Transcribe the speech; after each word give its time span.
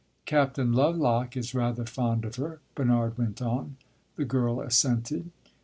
"Captain 0.25 0.73
Lovelock 0.73 1.37
is 1.37 1.53
rather 1.53 1.85
fond 1.85 2.25
of 2.25 2.37
her," 2.37 2.59
Bernard 2.73 3.19
went 3.19 3.39
on. 3.39 3.75
The 4.15 4.25
girl 4.25 4.59
assented. 4.59 5.29